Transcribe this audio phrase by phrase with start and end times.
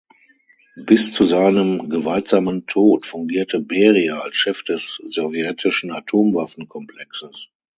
[0.83, 7.51] Bis zu seinem gewaltsamen Tod fungierte Beria als Chef des sowjetischen Atomwaffen-Komplexes.